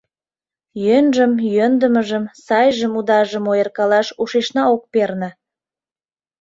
Йӧнжым, 0.85 1.33
йӧндымыжым, 1.55 2.23
сайжым-удажым 2.45 3.45
ойыркалаш 3.51 4.07
ушешна 4.21 4.63
ок 4.73 4.83
перне. 4.91 5.29